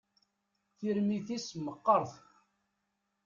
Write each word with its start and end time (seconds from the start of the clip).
Tirmit-is 0.77 1.47
meqqert. 1.65 2.13